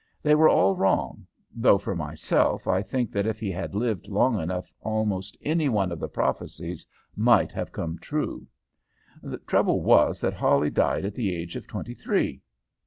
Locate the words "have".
7.51-7.71